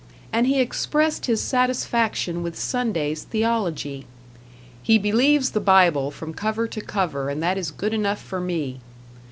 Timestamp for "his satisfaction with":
1.27-2.57